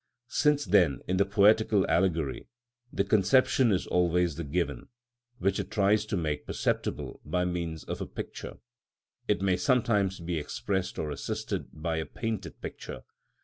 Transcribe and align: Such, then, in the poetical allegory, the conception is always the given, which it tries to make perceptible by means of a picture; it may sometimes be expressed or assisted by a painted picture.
Such, 0.29 0.65
then, 0.65 1.03
in 1.07 1.17
the 1.17 1.25
poetical 1.27 1.87
allegory, 1.87 2.47
the 2.91 3.03
conception 3.03 3.71
is 3.71 3.85
always 3.85 4.35
the 4.35 4.43
given, 4.43 4.87
which 5.37 5.59
it 5.59 5.69
tries 5.69 6.07
to 6.07 6.17
make 6.17 6.47
perceptible 6.47 7.21
by 7.23 7.45
means 7.45 7.83
of 7.83 8.01
a 8.01 8.07
picture; 8.07 8.57
it 9.27 9.43
may 9.43 9.57
sometimes 9.57 10.19
be 10.19 10.39
expressed 10.39 10.97
or 10.97 11.11
assisted 11.11 11.67
by 11.71 11.97
a 11.97 12.07
painted 12.07 12.59
picture. 12.61 13.03